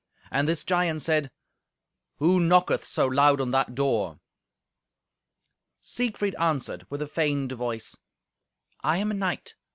[0.31, 1.29] And this giant said,
[2.17, 4.19] "Who knocketh so loud on that door?"
[5.83, 7.95] Siegfried answered with a feigned voice,
[8.83, 9.53] "I am a knight.